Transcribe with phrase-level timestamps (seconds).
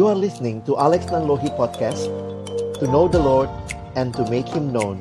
[0.00, 2.08] You are listening to Alex Nanlohi Podcast
[2.80, 3.50] To know the Lord
[3.96, 4.96] and to make Him known.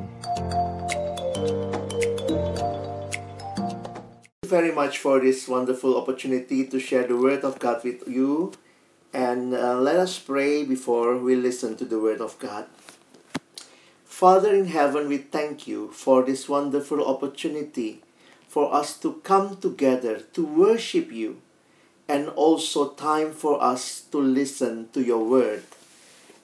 [4.43, 8.03] Thank you very much for this wonderful opportunity to share the Word of God with
[8.09, 8.51] you.
[9.13, 12.67] And uh, let us pray before we listen to the Word of God.
[14.03, 18.03] Father in heaven, we thank you for this wonderful opportunity
[18.49, 21.39] for us to come together to worship you
[22.09, 25.63] and also time for us to listen to your word.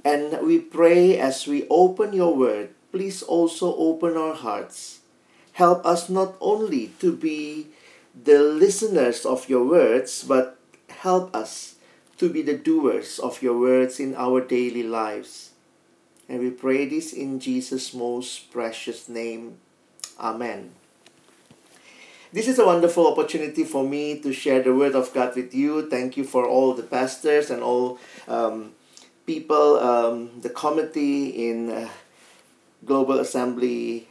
[0.06, 5.02] And we pray as we open your word, please also open our hearts.
[5.54, 7.68] Help us not only to be
[8.14, 10.60] the listeners of your words, but
[11.02, 11.76] help us
[12.18, 15.52] to be the doers of your words in our daily lives.
[16.30, 19.58] And we pray this in Jesus' most precious name.
[20.20, 20.85] Amen.
[22.34, 25.88] This is a wonderful opportunity for me to share the Word of God with you.
[25.90, 28.74] Thank you for all the pastors and all um,
[29.26, 31.90] people, um, the committee in uh,
[32.84, 34.08] Global Assembly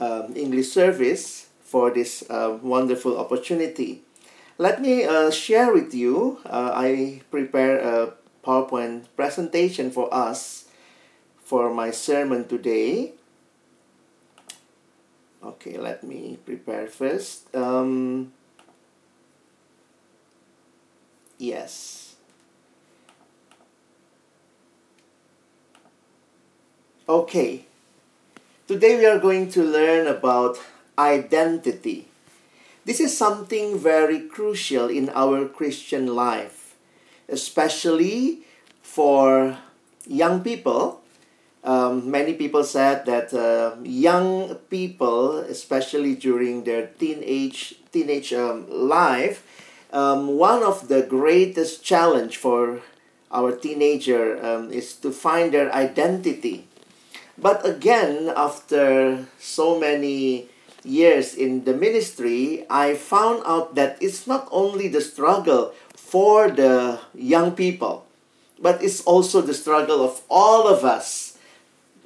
[0.00, 4.02] um, English service for this uh, wonderful opportunity.
[4.58, 6.40] Let me uh, share with you.
[6.44, 10.66] Uh, I prepare a PowerPoint presentation for us
[11.44, 13.14] for my sermon today
[15.44, 17.54] okay let me prepare first.
[17.54, 18.32] Um,
[21.38, 22.16] yes.
[27.08, 27.66] Okay.
[28.66, 30.58] Today we are going to learn about
[30.98, 32.08] identity.
[32.84, 36.64] This is something very crucial in our christian life
[37.28, 38.40] especially
[38.82, 39.56] for
[40.06, 41.00] young people
[41.64, 49.40] um, many people said that uh, young people, especially during their teenage teenage um, life,
[49.92, 52.82] um, one of the greatest challenge for
[53.32, 56.68] our teenager um, is to find their identity.
[57.38, 60.46] But again, after so many
[60.84, 67.00] years in the ministry, I found out that it's not only the struggle for the
[67.14, 68.06] young people,
[68.60, 71.33] but it's also the struggle of all of us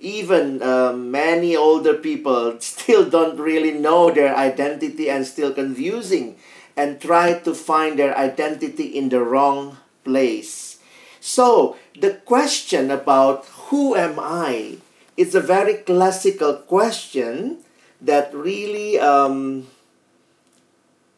[0.00, 6.36] even uh, many older people still don't really know their identity and still confusing
[6.76, 10.78] and try to find their identity in the wrong place.
[11.20, 14.78] So, the question about who am I
[15.16, 17.58] is a very classical question
[18.00, 19.66] that really um,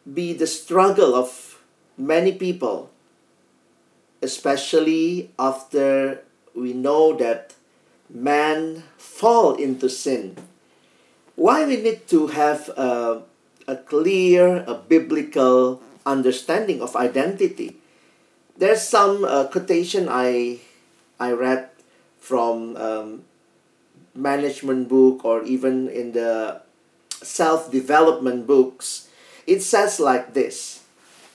[0.08, 1.60] be the struggle of
[1.98, 2.90] many people,
[4.22, 6.22] especially after
[6.54, 7.54] we know that
[8.12, 10.37] man fall into sin.
[11.37, 13.22] Why we need to have a,
[13.66, 17.76] a clear, a biblical understanding of identity.
[18.56, 20.60] There's some uh, quotation I,
[21.19, 21.70] I read
[22.19, 23.25] from um,
[24.15, 26.60] management book or even in the
[27.22, 29.09] self-development books.
[29.47, 30.79] It says like this.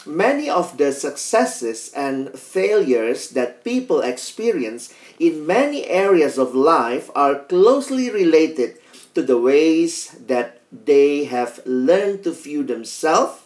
[0.05, 7.39] Many of the successes and failures that people experience in many areas of life are
[7.39, 8.77] closely related
[9.16, 13.41] to the ways that they have learned to view themselves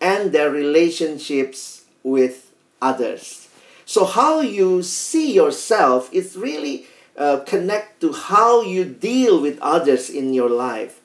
[0.00, 3.48] and their relationships with others.
[3.84, 6.86] So, how you see yourself is really
[7.16, 10.99] uh, connect to how you deal with others in your life.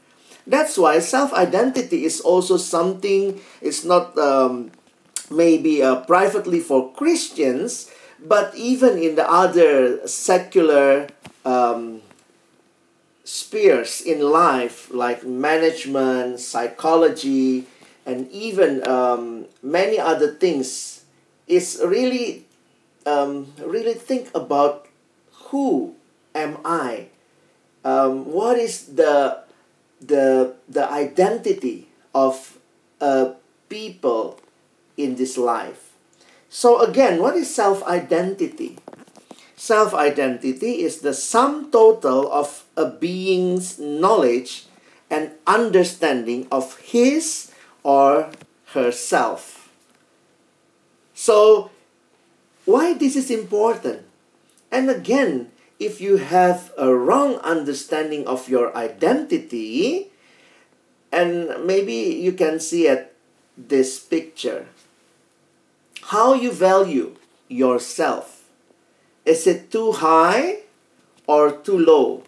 [0.47, 3.41] That's why self identity is also something.
[3.61, 4.71] It's not um,
[5.29, 7.89] maybe uh, privately for Christians,
[8.21, 11.07] but even in the other secular
[11.43, 12.01] um,
[13.25, 17.65] spheres in life, like management, psychology,
[18.05, 21.03] and even um, many other things,
[21.47, 22.45] is really,
[23.05, 24.87] um, really think about
[25.49, 25.95] who
[26.33, 27.07] am I?
[27.83, 29.44] Um, what is the,
[30.01, 32.57] the, the identity of
[33.01, 33.33] a
[33.69, 34.39] people
[34.97, 35.93] in this life?
[36.49, 38.79] So, again, what is self identity?
[39.55, 44.65] Self identity is the sum total of a being's knowledge
[45.09, 47.51] and understanding of his
[47.83, 48.31] or
[48.73, 49.69] herself.
[51.13, 51.71] So,
[52.65, 54.03] why this is important?
[54.71, 60.11] And again, if you have a wrong understanding of your identity,
[61.11, 63.13] and maybe you can see at
[63.57, 64.67] this picture
[66.11, 67.15] how you value
[67.47, 68.43] yourself.
[69.25, 70.67] Is it too high
[71.25, 72.23] or too low?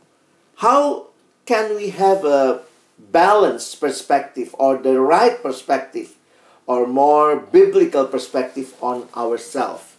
[0.57, 1.07] How
[1.45, 2.61] can we have a
[2.97, 6.15] balanced perspective or the right perspective
[6.65, 9.96] or more biblical perspective on ourselves?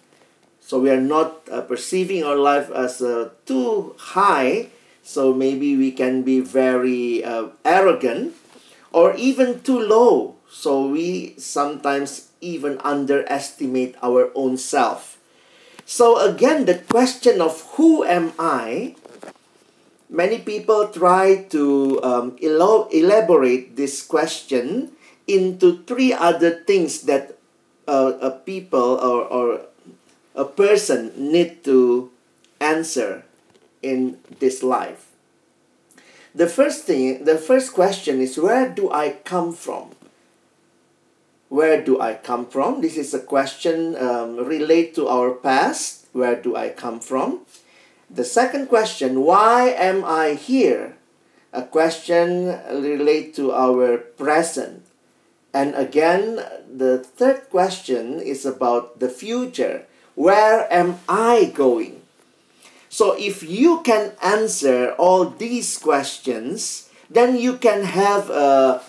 [0.69, 4.69] So we are not uh, perceiving our life as uh, too high,
[5.01, 8.37] so maybe we can be very uh, arrogant,
[8.93, 15.17] or even too low, so we sometimes even underestimate our own self.
[15.89, 18.93] So again, the question of who am I?
[20.13, 24.93] Many people try to um, elaborate this question
[25.25, 27.41] into three other things that
[27.89, 29.65] uh, a people or, or
[30.39, 32.11] a person need to
[32.61, 33.27] answer
[33.83, 35.11] in this life.
[36.35, 39.91] The first thing, the first question is where do I come from?
[41.49, 42.81] Where do I come from?
[42.81, 46.07] This is a question um, relate to our past.
[46.13, 47.43] Where do I come from?
[48.09, 50.97] The second question, why am I here?
[51.53, 54.85] A question relate to our present.
[55.53, 59.89] And again, the third question is about the future.
[60.19, 62.03] Where am I going?
[62.89, 68.83] So if you can answer all these questions, then you can have a,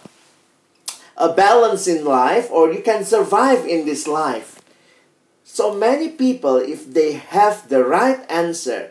[1.16, 4.60] a balance in life or you can survive in this life.
[5.44, 8.90] So many people, if they have the right answer,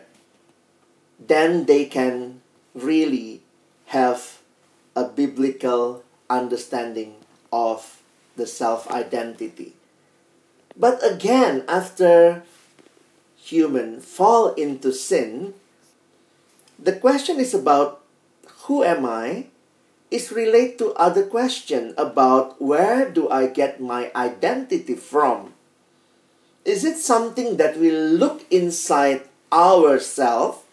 [1.19, 2.39] then they can
[2.73, 3.41] really
[3.87, 4.39] have
[4.95, 7.15] a biblical understanding
[7.51, 7.99] of
[8.37, 9.73] the self identity.
[10.79, 12.43] But again, after
[13.35, 15.53] human fall into sin,
[16.79, 17.99] the question is about
[18.65, 19.47] who am I
[20.09, 25.53] is relate to other question about where do I get my identity from?
[26.63, 30.63] Is it something that we look inside ourselves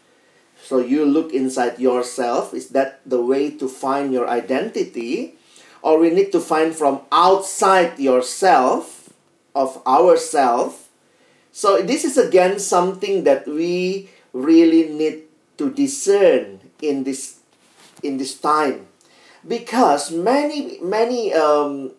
[0.66, 2.52] so you look inside yourself.
[2.52, 5.34] Is that the way to find your identity?
[5.82, 8.95] Or we need to find from outside yourself,
[9.56, 10.92] of ourself.
[11.50, 15.24] So this is again something that we really need
[15.56, 17.40] to discern in this
[18.04, 18.92] in this time.
[19.40, 21.96] Because many many um,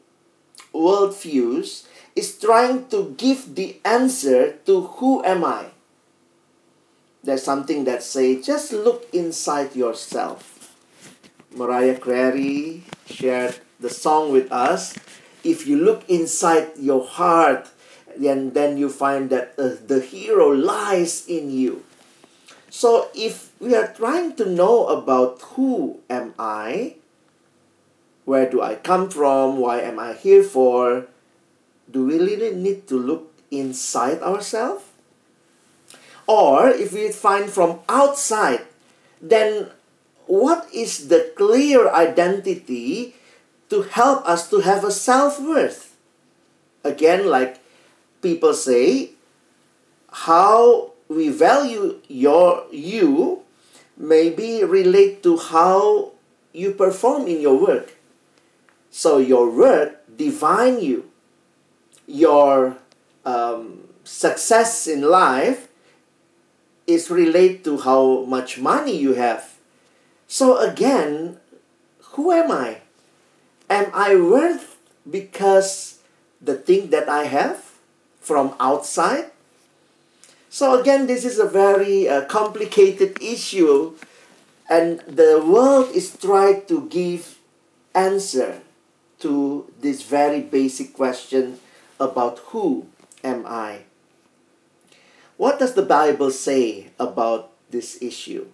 [0.69, 5.73] worldviews is trying to give the answer to who am I.
[7.23, 10.75] There's something that say just look inside yourself.
[11.49, 14.93] Mariah Carey shared the song with us
[15.47, 17.71] if you look inside your heart
[18.17, 21.85] then then you find that uh, the hero lies in you.
[22.69, 26.95] So if we are trying to know about who am i
[28.25, 31.07] where do i come from why am i here for
[31.89, 34.83] do we really need to look inside ourselves?
[36.27, 38.67] Or if we find from outside,
[39.21, 39.71] then
[40.27, 43.15] what is the clear identity
[43.69, 45.95] to help us to have a self worth?
[46.83, 47.59] Again, like
[48.21, 49.11] people say,
[50.11, 53.43] how we value your you
[53.97, 56.11] maybe relate to how
[56.53, 57.95] you perform in your work.
[58.89, 61.09] So your work define you.
[62.05, 62.77] Your
[63.25, 65.67] um, success in life
[66.87, 69.59] is relate to how much money you have.
[70.27, 71.37] So again,
[72.15, 72.81] who am I?
[73.69, 74.77] Am I worth
[75.09, 75.99] because
[76.41, 77.73] the thing that I have
[78.21, 79.31] from outside?
[80.49, 83.93] So again, this is a very uh, complicated issue
[84.69, 87.37] and the world is trying to give
[87.93, 88.61] answer
[89.19, 91.59] to this very basic question
[91.99, 92.87] about who
[93.23, 93.81] am I?
[95.37, 98.47] What does the Bible say about this issue?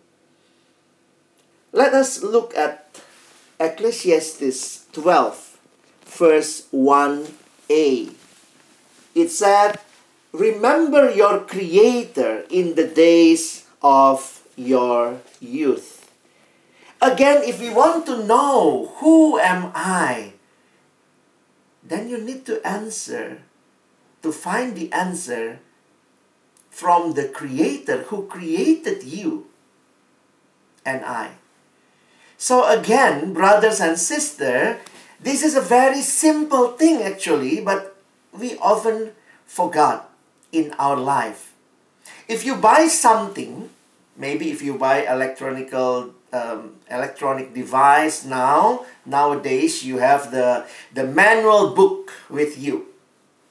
[1.71, 3.01] Let us look at
[3.59, 5.59] Ecclesiastes 12,
[6.05, 8.13] verse 1a.
[9.15, 9.79] It said,
[10.31, 16.09] Remember your Creator in the days of your youth.
[17.01, 20.33] Again, if we want to know who am I,
[21.83, 23.43] then you need to answer,
[24.23, 25.59] to find the answer
[26.69, 29.45] from the Creator who created you
[30.85, 31.42] and I.
[32.43, 34.75] So again, brothers and sisters,
[35.15, 37.95] this is a very simple thing actually, but
[38.35, 39.15] we often
[39.47, 40.11] forgot
[40.51, 41.55] in our life.
[42.27, 43.69] If you buy something,
[44.17, 51.71] maybe if you buy electronical um, electronic device now, nowadays you have the, the manual
[51.71, 52.91] book with you,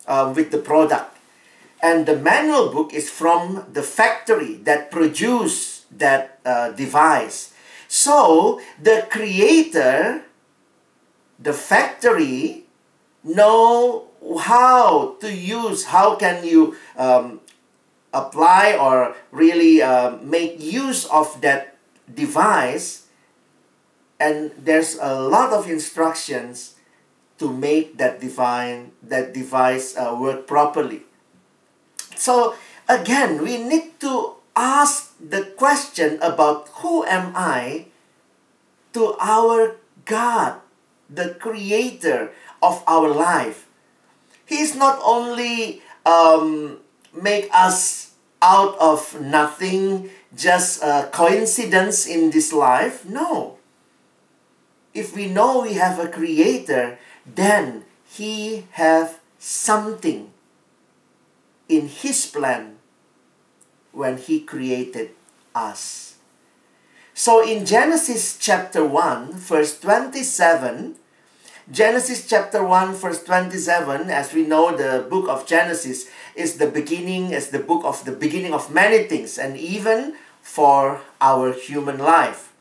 [0.06, 1.16] uh, with the product
[1.82, 7.51] and the manual book is from the factory that produced that uh, device.
[7.92, 10.24] So the creator,
[11.36, 12.64] the factory,
[13.20, 14.08] know
[14.40, 17.44] how to use, how can you um,
[18.12, 21.76] apply or really uh, make use of that
[22.08, 23.08] device.
[24.20, 26.76] And there's a lot of instructions
[27.36, 31.02] to make that divine that device uh, work properly.
[32.16, 32.54] So
[32.88, 37.86] again we need to ask the question about who am i
[38.92, 40.60] to our god
[41.08, 42.30] the creator
[42.62, 43.68] of our life
[44.52, 46.78] he is not only um,
[47.14, 53.06] make us out of nothing, just a coincidence in this life.
[53.06, 53.56] No.
[54.92, 60.30] If we know we have a creator, then he have something
[61.68, 62.76] in his plan
[63.92, 65.10] when he created
[65.54, 66.16] us.
[67.14, 70.96] So in Genesis chapter 1, verse 27,
[71.70, 77.30] Genesis chapter 1 verse 27 as we know the book of Genesis is the beginning
[77.30, 82.52] is the book of the beginning of many things and even for our human life.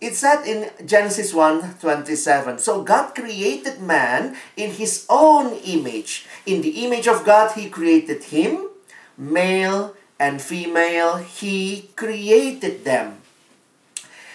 [0.00, 6.26] It said in Genesis 1 27 So God created man in his own image.
[6.46, 8.68] In the image of God, he created him,
[9.18, 13.22] male and female, he created them.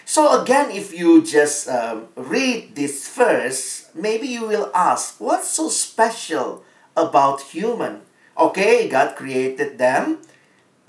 [0.05, 5.69] So again, if you just um, read this verse, maybe you will ask, what's so
[5.69, 6.63] special
[6.97, 8.01] about human?
[8.38, 10.19] Okay, God created them.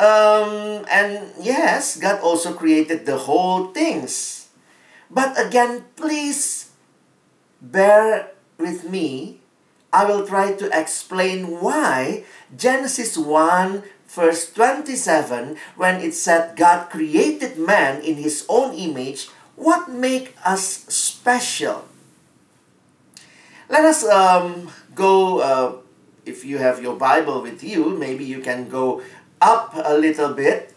[0.03, 4.49] Um, and yes, God also created the whole things.
[5.09, 6.71] But again, please
[7.61, 9.39] bear with me.
[9.93, 12.25] I will try to explain why
[12.57, 19.89] Genesis 1 verse 27 when it said God created man in his own image, what
[19.89, 21.89] make us special?
[23.69, 25.73] Let us um, go, uh,
[26.27, 29.01] if you have your Bible with you, maybe you can go
[29.41, 30.75] up a little bit.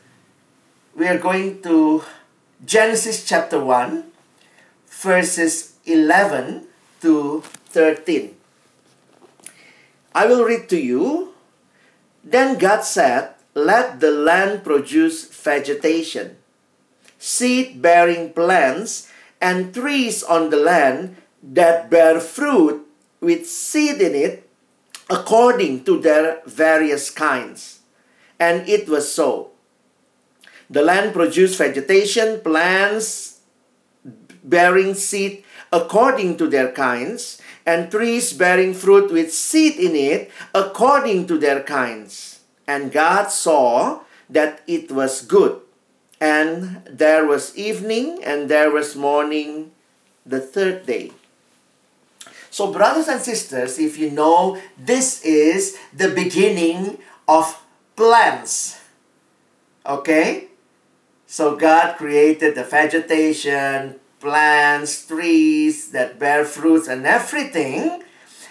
[0.95, 2.03] We are going to
[2.63, 4.05] Genesis chapter 1,
[4.87, 6.67] verses 11
[7.01, 8.33] to 13.
[10.15, 11.34] I will read to you
[12.25, 16.37] then God said, Let the land produce vegetation,
[17.19, 22.81] seed bearing plants, and trees on the land that bear fruit
[23.21, 24.49] with seed in it
[25.09, 27.81] according to their various kinds.
[28.39, 29.51] And it was so.
[30.67, 33.39] The land produced vegetation, plants
[34.43, 41.27] bearing seed according to their kinds, and trees bearing fruit with seed in it according
[41.27, 42.41] to their kinds.
[42.67, 45.61] And God saw that it was good.
[46.21, 49.71] And there was evening and there was morning
[50.25, 51.11] the third day.
[52.49, 57.61] So, brothers and sisters, if you know, this is the beginning of
[57.97, 58.79] plants.
[59.85, 60.47] Okay?
[61.27, 68.01] So, God created the vegetation, plants, trees that bear fruits and everything.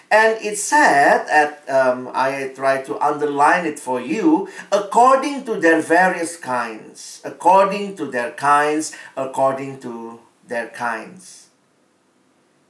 [0.09, 5.83] And it said, at, um, I try to underline it for you, according to their
[5.83, 11.49] various kinds, according to their kinds, according to their kinds.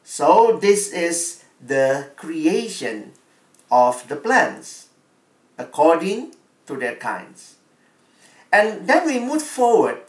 [0.02, 3.12] So this is the creation
[3.70, 4.88] of the plants,
[5.58, 7.56] according to their kinds.
[8.50, 10.00] And then we move forward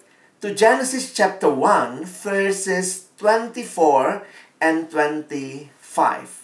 [0.45, 4.21] to Genesis chapter 1, verses 24
[4.61, 6.43] and 25.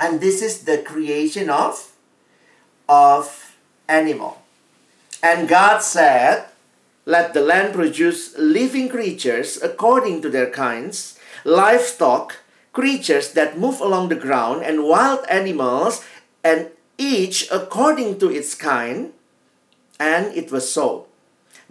[0.00, 1.92] And this is the creation of,
[2.88, 3.54] of
[3.86, 4.40] animal.
[5.22, 6.46] And God said,
[7.04, 12.36] Let the land produce living creatures according to their kinds, livestock,
[12.72, 16.02] creatures that move along the ground, and wild animals,
[16.42, 19.12] and each according to its kind.
[20.00, 21.05] And it was so.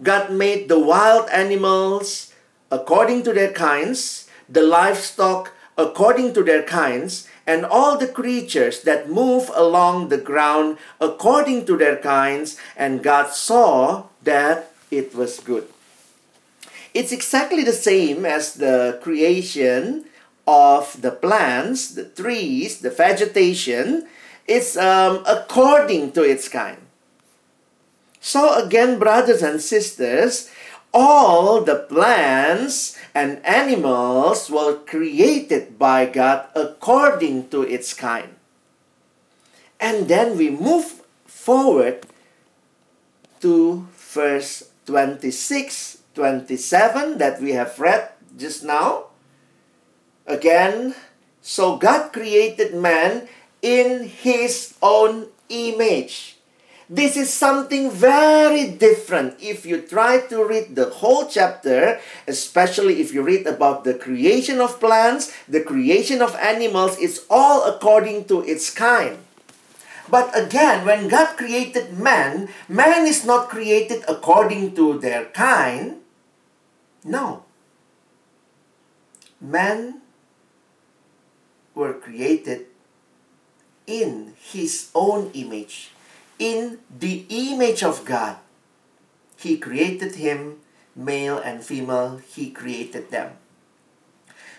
[0.02, 2.32] God made the wild animals
[2.70, 9.08] according to their kinds, the livestock according to their kinds, and all the creatures that
[9.08, 15.68] move along the ground according to their kinds, and God saw that it was good.
[16.92, 20.06] It's exactly the same as the creation
[20.46, 24.08] of the plants, the trees, the vegetation.
[24.46, 26.85] It's um, according to its kind.
[28.26, 30.50] So again, brothers and sisters,
[30.90, 38.34] all the plants and animals were created by God according to its kind.
[39.78, 42.02] And then we move forward
[43.46, 49.14] to verse 26, 27 that we have read just now.
[50.26, 50.96] Again,
[51.40, 53.28] so God created man
[53.62, 56.35] in his own image.
[56.86, 59.34] This is something very different.
[59.42, 61.98] If you try to read the whole chapter,
[62.30, 67.66] especially if you read about the creation of plants, the creation of animals, it's all
[67.66, 69.18] according to its kind.
[70.06, 76.06] But again, when God created man, man is not created according to their kind.
[77.02, 77.42] No.
[79.40, 80.02] Men
[81.74, 82.70] were created
[83.90, 85.90] in his own image
[86.38, 88.36] in the image of God.
[89.36, 90.58] He created him,
[90.94, 93.32] male and female, he created them.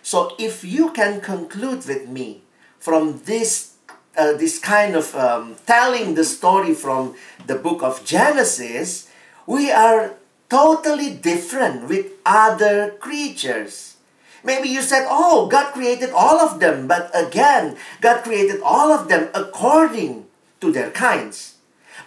[0.02, 2.42] So if you can conclude with me
[2.80, 3.74] from this
[4.18, 7.14] uh, this kind of um, telling the story from
[7.46, 9.08] the book of Genesis,
[9.46, 10.16] we are
[10.50, 13.98] totally different with other creatures.
[14.44, 19.08] Maybe you said, oh, God created all of them, but again, God created all of
[19.08, 20.26] them according
[20.62, 21.57] to their kinds.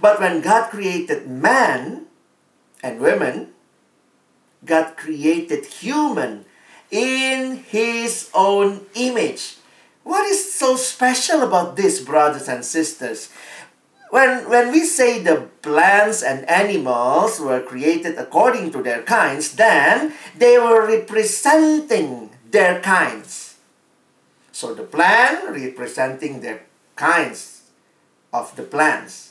[0.01, 2.07] But when God created man
[2.83, 3.53] and women,
[4.65, 6.47] God created human
[6.91, 9.57] in his own image.
[10.03, 13.31] What is so special about this, brothers and sisters?
[14.11, 20.15] When, when we say the plants and animals were created according to their kinds, then
[20.37, 23.59] they were representing their kinds.
[24.51, 26.65] So the plant representing their
[26.97, 27.71] kinds
[28.33, 29.30] of the plants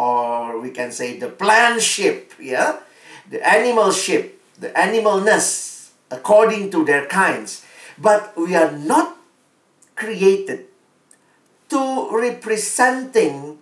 [0.00, 2.80] or we can say the plant ship, yeah,
[3.28, 7.68] the animal ship, the animalness according to their kinds.
[8.00, 9.20] But we are not
[9.94, 10.72] created
[11.68, 13.60] to representing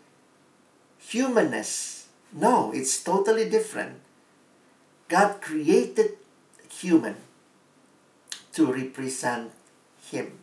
[1.03, 2.07] humanness.
[2.31, 3.99] No, it's totally different.
[5.11, 6.23] God created
[6.71, 7.19] human
[8.55, 9.51] to represent
[10.07, 10.39] Him.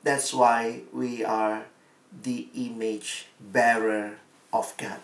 [0.00, 1.68] That's why we are
[2.08, 4.16] the image bearer
[4.58, 5.00] of God.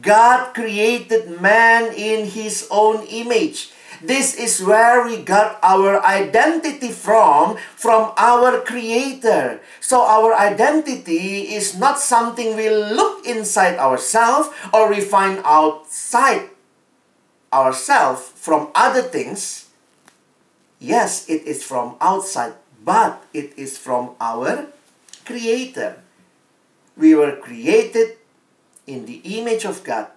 [0.00, 3.70] God created man in his own image.
[4.00, 9.60] This is where we got our identity from, from our Creator.
[9.80, 16.48] So our identity is not something we look inside ourselves or we find outside
[17.52, 19.68] ourselves from other things.
[20.78, 24.72] Yes, it is from outside, but it is from our
[25.26, 26.00] Creator.
[27.00, 28.20] We were created
[28.86, 30.12] in the image of God.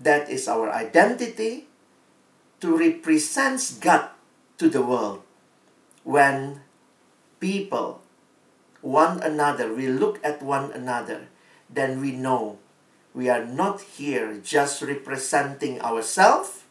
[0.00, 1.68] That is our identity
[2.64, 4.08] to represent God
[4.56, 5.20] to the world.
[6.02, 6.64] When
[7.44, 8.00] people,
[8.80, 11.28] one another, we look at one another,
[11.68, 12.56] then we know
[13.12, 16.64] we are not here just representing ourselves,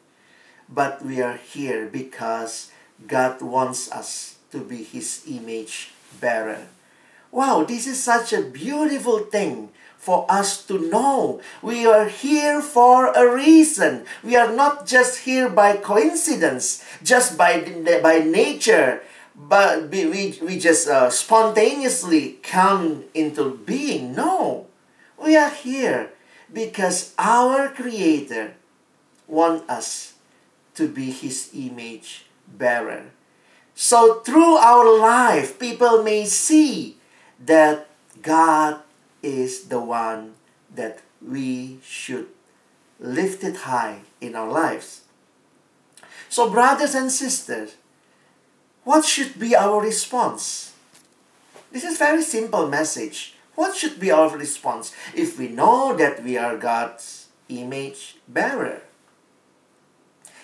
[0.67, 2.73] but we are here because
[3.05, 6.65] God wants us to be His image bearer.
[7.31, 11.39] Wow, this is such a beautiful thing for us to know.
[11.61, 14.03] We are here for a reason.
[14.21, 17.61] We are not just here by coincidence, just by,
[18.03, 19.01] by nature,
[19.33, 24.13] but we, we, just uh, spontaneously come into being.
[24.13, 24.67] No,
[25.17, 26.11] we are here
[26.51, 28.55] because our Creator
[29.27, 30.13] wants us
[30.75, 33.11] to be His image bearer.
[33.73, 36.97] So through our life, people may see
[37.45, 37.87] that
[38.21, 38.81] God
[39.21, 40.33] is the one
[40.73, 42.27] that we should
[42.99, 45.01] lift it high in our lives.
[46.29, 47.75] So, brothers and sisters,
[48.83, 50.73] what should be our response?
[51.71, 53.35] This is very simple message.
[53.55, 58.81] What should be our response if we know that we are God's image bearer?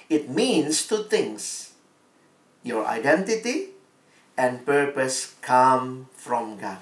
[0.10, 1.74] It means two things.
[2.64, 3.77] Your identity
[4.38, 6.80] and purpose come from God.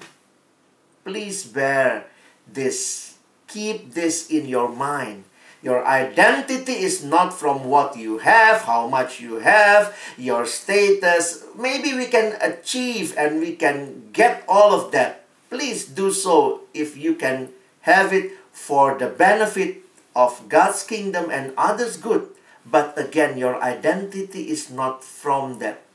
[1.04, 2.06] Please bear
[2.46, 3.16] this.
[3.48, 5.24] Keep this in your mind.
[5.62, 11.42] Your identity is not from what you have, how much you have, your status.
[11.56, 15.24] Maybe we can achieve and we can get all of that.
[15.48, 17.50] Please do so if you can
[17.82, 19.82] have it for the benefit
[20.14, 22.28] of God's kingdom and others' good.
[22.66, 25.85] But again, your identity is not from that.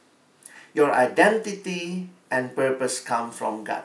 [0.74, 3.84] Your identity and purpose come from God.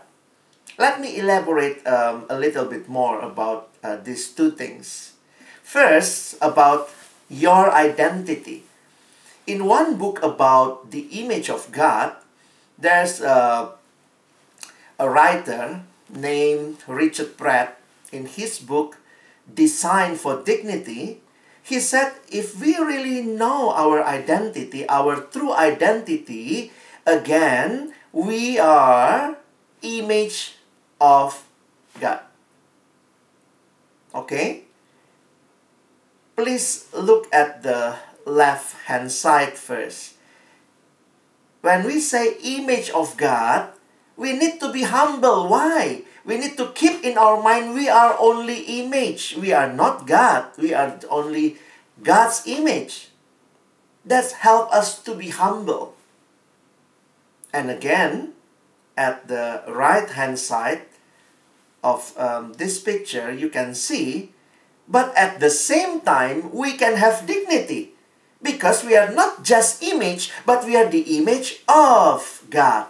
[0.78, 5.14] Let me elaborate um, a little bit more about uh, these two things.
[5.62, 6.90] First, about
[7.28, 8.64] your identity.
[9.46, 12.14] In one book about the image of God,
[12.78, 13.72] there's a,
[14.98, 17.80] a writer named Richard Pratt.
[18.12, 18.98] In his book,
[19.52, 21.20] Design for Dignity,
[21.66, 26.70] he said if we really know our identity, our true identity,
[27.02, 29.34] again, we are
[29.82, 30.62] image
[31.02, 31.42] of
[31.98, 32.22] God.
[34.14, 34.62] Okay?
[36.38, 40.14] Please look at the left hand side first.
[41.66, 43.74] When we say image of God,
[44.14, 45.50] we need to be humble.
[45.50, 46.06] Why?
[46.26, 49.38] We need to keep in our mind we are only image.
[49.38, 50.50] We are not God.
[50.58, 51.56] We are only
[52.02, 53.14] God's image.
[54.04, 55.94] That's help us to be humble.
[57.54, 58.34] And again,
[58.98, 60.82] at the right hand side
[61.84, 64.34] of um, this picture, you can see,
[64.88, 67.94] but at the same time, we can have dignity
[68.42, 72.86] because we are not just image, but we are the image of God.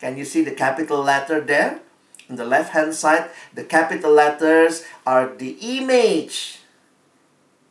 [0.00, 1.80] Can you see the capital letter there?
[2.28, 6.60] On the left hand side, the capital letters are the image.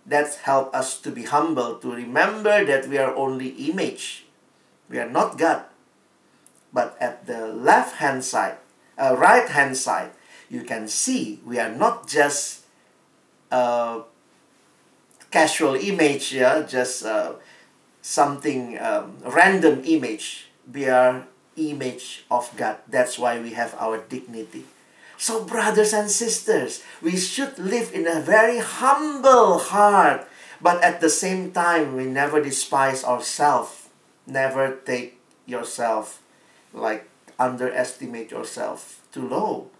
[0.06, 4.26] That's help us to be humble, to remember that we are only image.
[4.90, 5.64] We are not God.
[6.72, 8.58] But at the left hand side,
[8.98, 10.12] uh, right hand side,
[10.50, 12.66] you can see we are not just
[13.52, 14.02] a
[15.32, 17.34] casual image, yeah, just uh,
[18.02, 20.48] something um, random image.
[20.72, 22.78] We are image of God.
[22.88, 24.66] That's why we have our dignity.
[25.18, 30.28] So, brothers and sisters, we should live in a very humble heart,
[30.62, 33.88] but at the same time, we never despise ourselves.
[34.28, 36.20] Never take yourself,
[36.74, 37.08] like
[37.40, 39.72] underestimate yourself too low,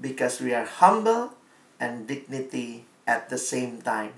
[0.00, 1.32] because we are humble
[1.80, 4.12] and dignity at the same time.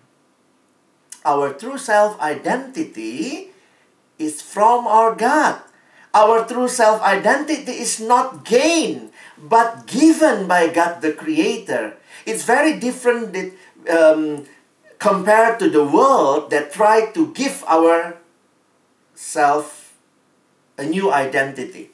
[1.24, 3.52] Our true self identity
[4.18, 5.62] is from our God.
[6.14, 11.97] Our true self identity is not gained, but given by God the Creator.
[12.25, 13.37] It's very different
[13.90, 14.47] um,
[14.99, 18.16] compared to the world that try to give our
[19.14, 19.97] self
[20.79, 21.90] a new identity.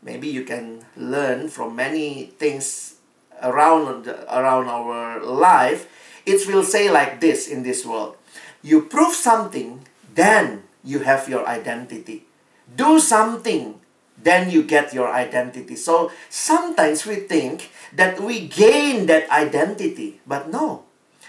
[0.00, 2.96] Maybe you can learn from many things
[3.42, 5.84] around around our life.
[6.24, 8.16] It will say like this in this world:
[8.64, 9.84] you prove something,
[10.14, 12.27] then you have your identity
[12.78, 13.74] do something,
[14.14, 15.74] then you get your identity.
[15.74, 20.86] So sometimes we think that we gain that identity, but no.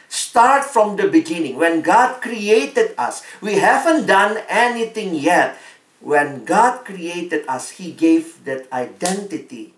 [0.09, 1.57] Start from the beginning.
[1.57, 5.57] When God created us, we haven't done anything yet.
[6.01, 9.73] When God created us, He gave that identity.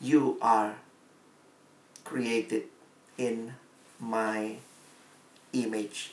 [0.00, 0.76] You are
[2.04, 2.64] created
[3.16, 3.56] in
[3.96, 4.60] my
[5.52, 6.12] image.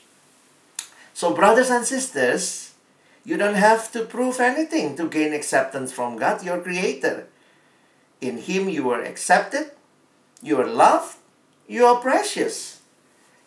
[1.12, 2.72] So, brothers and sisters,
[3.28, 7.26] you don't have to prove anything to gain acceptance from God, your Creator.
[8.22, 9.72] In Him you are accepted,
[10.40, 11.18] you are loved,
[11.68, 12.77] you are precious.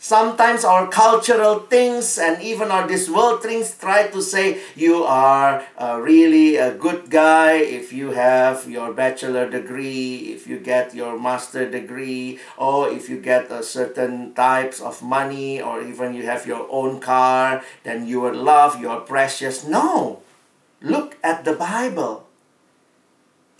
[0.02, 5.62] Sometimes our cultural things and even our this world things try to say you are
[6.02, 11.70] really a good guy if you have your bachelor degree, if you get your master
[11.70, 16.66] degree, or if you get a certain types of money, or even you have your
[16.72, 19.64] own car, then you are loved, you are precious.
[19.68, 20.24] No.
[20.82, 22.26] Look at the Bible.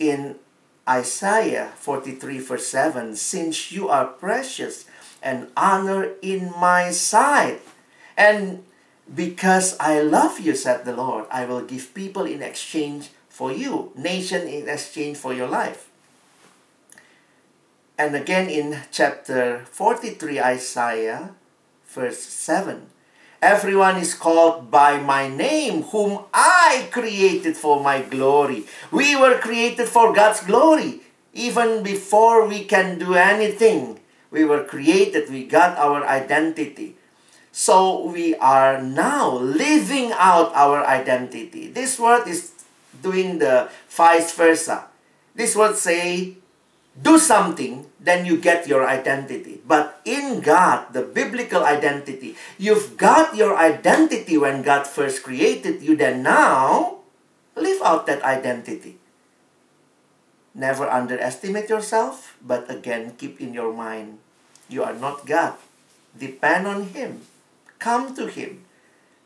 [0.00, 0.42] In
[0.90, 4.86] Isaiah 43 verse 7, since you are precious,
[5.22, 7.60] and honor in my sight.
[8.16, 8.64] And
[9.14, 13.92] because I love you, said the Lord, I will give people in exchange for you,
[13.96, 15.88] nation in exchange for your life.
[17.96, 21.34] And again in chapter 43, Isaiah,
[21.86, 22.86] verse 7.
[23.42, 28.64] Everyone is called by my name, whom I created for my glory.
[28.92, 31.00] We were created for God's glory.
[31.34, 33.98] Even before we can do anything,
[34.32, 36.96] we were created, we got our identity.
[37.52, 41.68] So we are now living out our identity.
[41.68, 42.50] This word is
[43.04, 44.88] doing the vice versa.
[45.36, 46.40] This word say,
[46.96, 49.60] do something, then you get your identity.
[49.68, 55.96] But in God, the biblical identity, you've got your identity when God first created you,
[55.96, 57.04] then now
[57.54, 58.96] live out that identity.
[60.54, 64.18] Never underestimate yourself, but again, keep in your mind
[64.72, 65.54] you are not God.
[66.18, 67.20] Depend on Him.
[67.78, 68.64] Come to Him.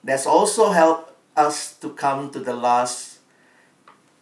[0.02, 3.18] That's also helped us to come to the last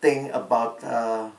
[0.00, 1.30] thing about uh,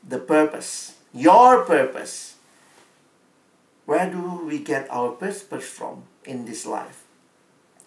[0.00, 0.96] the purpose.
[1.12, 2.36] Your purpose.
[3.84, 7.04] Where do we get our purpose from in this life?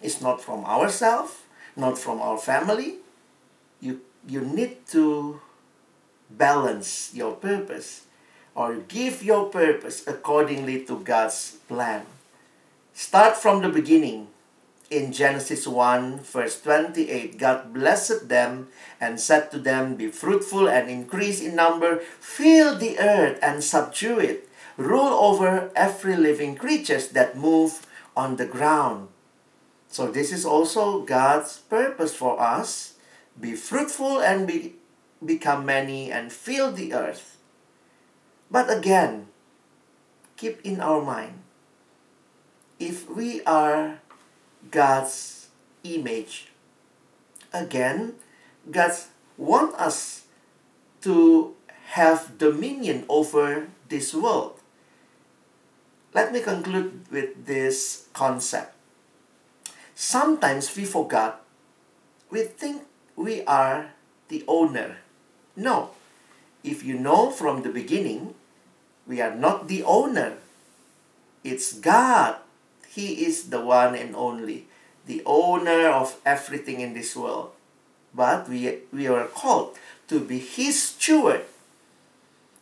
[0.00, 1.42] It's not from ourselves,
[1.76, 2.98] not from our family.
[3.80, 5.40] You, you need to
[6.36, 8.06] balance your purpose
[8.54, 12.04] or give your purpose accordingly to God's plan.
[12.92, 14.28] Start from the beginning.
[14.90, 18.68] In Genesis 1, verse 28, God blessed them
[19.00, 24.20] and said to them, Be fruitful and increase in number, fill the earth and subdue
[24.20, 24.48] it.
[24.76, 29.08] rule over every living creatures that move on the ground.
[29.88, 32.94] So this is also God's purpose for us.
[33.38, 34.74] Be fruitful and be,
[35.24, 37.38] become many and fill the earth.
[38.50, 39.28] But again,
[40.36, 41.42] keep in our mind,
[42.78, 44.00] if we are
[44.70, 45.48] God's
[45.84, 46.52] image,
[47.52, 48.14] again,
[48.70, 48.92] God
[49.38, 50.22] wants us
[51.02, 51.54] to
[51.94, 54.58] have dominion over this world.
[56.14, 58.74] Let me conclude with this concept.
[59.94, 61.44] Sometimes we forgot,
[62.30, 62.82] we think
[63.16, 63.92] we are
[64.28, 65.01] the owner.
[65.56, 65.90] No.
[66.62, 68.34] If you know from the beginning,
[69.06, 70.38] we are not the owner.
[71.42, 72.36] It's God.
[72.88, 74.66] He is the one and only,
[75.06, 77.52] the owner of everything in this world.
[78.14, 79.76] But we, we are called
[80.08, 81.44] to be His steward.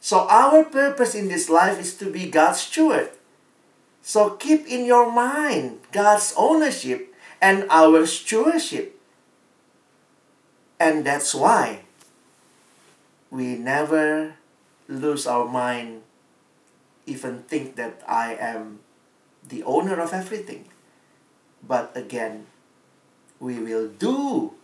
[0.01, 3.11] So our purpose in this life is to be God's steward.
[4.03, 8.99] So keep in your mind God's ownership and our stewardship.
[10.79, 11.81] And that's why
[13.31, 14.35] we never
[14.89, 16.03] lose our mind,
[17.07, 18.81] even think that I am
[19.47, 20.67] the owner of everything.
[21.63, 22.47] But again,
[23.39, 24.55] we will do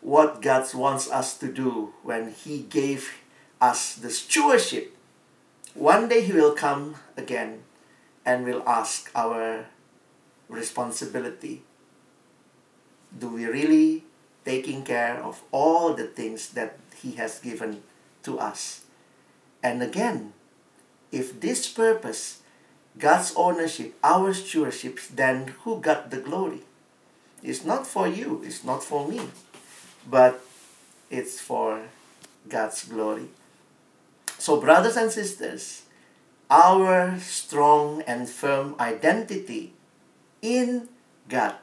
[0.00, 3.18] what God wants us to do when He gave
[3.60, 4.94] us the stewardship.
[5.74, 7.62] One day He will come again
[8.26, 9.66] and will ask our
[10.48, 11.62] responsibility.
[13.16, 14.04] Do we really
[14.44, 17.82] taking care of all the things that He has given
[18.24, 18.84] to us?
[19.62, 20.32] And again,
[21.10, 22.40] if this purpose,
[22.98, 26.62] God's ownership, our stewardship, then who got the glory?
[27.42, 29.20] It's not for you, it's not for me,
[30.08, 30.40] but
[31.10, 31.82] it's for
[32.48, 33.28] God's glory.
[34.38, 35.82] So, brothers and sisters,
[36.50, 39.72] our strong and firm identity
[40.42, 40.88] in
[41.28, 41.54] God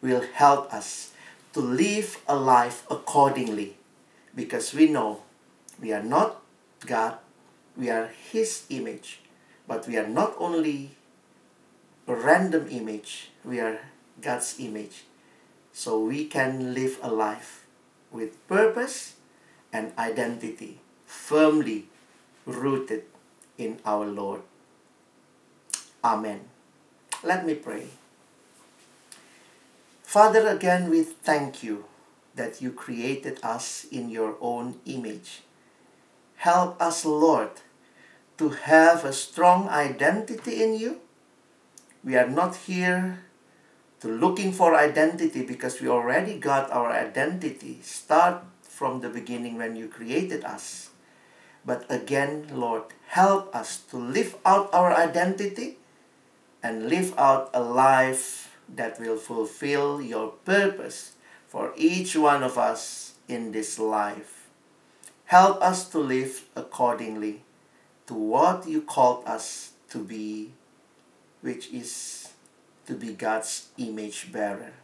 [0.00, 1.12] will help us
[1.52, 3.76] to live a life accordingly
[4.34, 5.22] because we know
[5.80, 6.42] we are not
[6.86, 7.18] God,
[7.76, 9.20] we are His image,
[9.66, 10.92] but we are not only
[12.06, 13.80] a random image, we are
[14.20, 15.04] God's image.
[15.72, 17.66] So we can live a life
[18.12, 19.14] with purpose
[19.72, 21.86] and identity firmly
[22.46, 23.04] rooted
[23.58, 24.42] in our Lord.
[26.04, 26.40] Amen.
[27.22, 27.88] Let me pray.
[30.02, 31.86] Father, again, we thank you
[32.36, 35.42] that you created us in your own image.
[36.44, 37.64] Help us, Lord,
[38.36, 41.00] to have a strong identity in you.
[42.04, 43.24] We are not here
[44.00, 47.80] to looking for identity because we already got our identity.
[47.80, 50.90] Start from the beginning when you created us.
[51.64, 55.78] But again, Lord, help us to live out our identity
[56.62, 61.16] and live out a life that will fulfill your purpose
[61.48, 64.43] for each one of us in this life.
[65.34, 67.42] Help us to live accordingly
[68.06, 70.52] to what you called us to be,
[71.40, 72.30] which is
[72.86, 74.74] to be God's image bearer.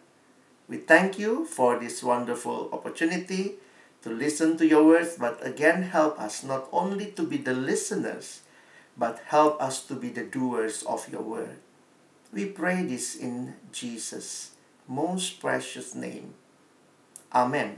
[0.69, 3.63] We thank you for this wonderful opportunity
[4.03, 8.41] to listen to your words, but again, help us not only to be the listeners,
[8.99, 11.63] but help us to be the doers of your word.
[12.33, 14.51] We pray this in Jesus'
[14.89, 16.35] most precious name.
[17.33, 17.77] Amen.